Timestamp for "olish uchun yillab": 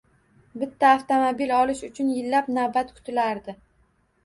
1.59-2.51